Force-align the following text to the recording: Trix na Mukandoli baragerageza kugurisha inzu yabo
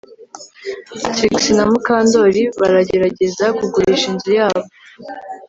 Trix 1.13 1.35
na 1.57 1.63
Mukandoli 1.71 2.41
baragerageza 2.59 3.45
kugurisha 3.57 4.05
inzu 4.11 4.29
yabo 4.39 4.67